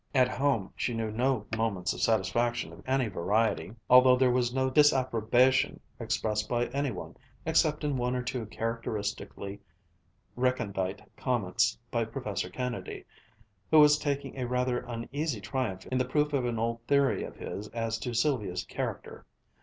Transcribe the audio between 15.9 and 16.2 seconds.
the